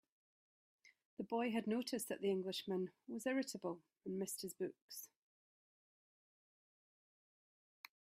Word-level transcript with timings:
The 1.19 1.23
boy 1.23 1.51
had 1.51 1.67
noticed 1.67 2.09
that 2.09 2.21
the 2.21 2.31
Englishman 2.31 2.89
was 3.07 3.27
irritable, 3.27 3.83
and 4.03 4.17
missed 4.17 4.41
his 4.41 4.55
books. 4.55 5.09